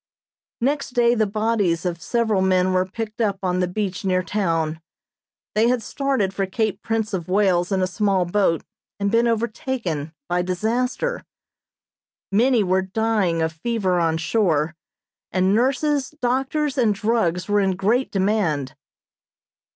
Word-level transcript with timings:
Next 0.61 0.95
day 0.95 1.13
the 1.13 1.27
bodies 1.27 1.85
of 1.85 2.01
several 2.01 2.41
men 2.41 2.73
were 2.73 2.87
picked 2.87 3.21
up 3.21 3.37
on 3.43 3.59
the 3.59 3.67
beach 3.67 4.03
near 4.03 4.23
town. 4.23 4.81
They 5.53 5.67
had 5.67 5.83
started 5.83 6.33
for 6.33 6.47
Cape 6.47 6.81
Prince 6.81 7.13
of 7.13 7.27
Wales 7.29 7.71
in 7.71 7.83
a 7.83 7.85
small 7.85 8.25
boat 8.25 8.63
and 8.99 9.11
been 9.11 9.27
overtaken 9.27 10.11
by 10.27 10.41
disaster. 10.41 11.23
Many 12.31 12.63
were 12.63 12.81
dying 12.81 13.43
of 13.43 13.53
fever 13.53 13.99
on 13.99 14.17
shore, 14.17 14.75
and 15.31 15.53
nurses, 15.53 16.09
doctors 16.19 16.79
and 16.79 16.95
drugs 16.95 17.47
were 17.47 17.59
in 17.59 17.75
great 17.75 18.09
demand. 18.11 18.75